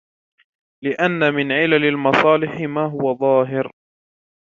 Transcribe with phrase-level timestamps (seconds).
[0.83, 3.71] لِأَنَّ مِنْ عِلَلِ الْمَصَالِحِ مَا هُوَ ظَاهِرٌ